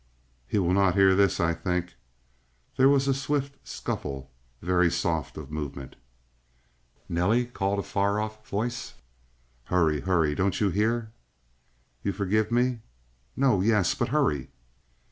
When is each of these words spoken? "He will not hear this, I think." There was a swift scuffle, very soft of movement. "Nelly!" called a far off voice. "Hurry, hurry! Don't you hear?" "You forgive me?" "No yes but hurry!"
"He 0.47 0.57
will 0.57 0.73
not 0.73 0.95
hear 0.95 1.13
this, 1.13 1.39
I 1.39 1.53
think." 1.53 1.93
There 2.75 2.89
was 2.89 3.07
a 3.07 3.13
swift 3.13 3.57
scuffle, 3.63 4.31
very 4.59 4.89
soft 4.89 5.37
of 5.37 5.51
movement. 5.51 5.95
"Nelly!" 7.07 7.45
called 7.45 7.77
a 7.77 7.83
far 7.83 8.19
off 8.19 8.43
voice. 8.49 8.95
"Hurry, 9.65 9.99
hurry! 10.01 10.33
Don't 10.33 10.59
you 10.59 10.69
hear?" 10.71 11.11
"You 12.01 12.13
forgive 12.13 12.51
me?" 12.51 12.79
"No 13.37 13.61
yes 13.61 13.93
but 13.93 14.07
hurry!" 14.09 14.49